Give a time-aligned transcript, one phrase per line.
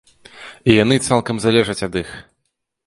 [0.71, 2.09] І яны цалкам залежаць ад іх.